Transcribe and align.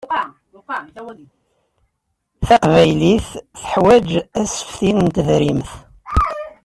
Taqbaylit 2.47 3.27
teḥwaǧ 3.59 4.07
asefti 4.39 4.91
n 4.97 5.05
tedrimt. 5.15 5.71